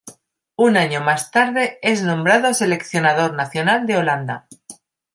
[0.57, 4.47] Un año más tarde es nombrado Seleccionador Nacional de Holanda.